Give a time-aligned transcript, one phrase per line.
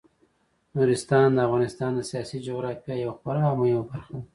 [0.75, 4.21] نورستان د افغانستان د سیاسي جغرافیې یوه خورا مهمه برخه ده.